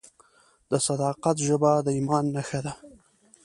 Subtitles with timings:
[0.71, 2.73] د صداقت ژبه د ایمان نښه ده.